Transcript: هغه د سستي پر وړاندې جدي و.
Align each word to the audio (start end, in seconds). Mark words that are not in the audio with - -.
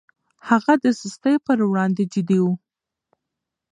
هغه 0.49 0.73
د 0.83 0.85
سستي 0.99 1.35
پر 1.45 1.57
وړاندې 1.69 2.03
جدي 2.13 2.39
و. 2.43 2.45